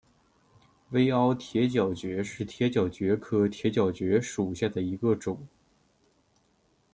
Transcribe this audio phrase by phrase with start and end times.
[0.89, 5.47] 微凹铁角蕨为铁角蕨科铁角蕨属下的一个种。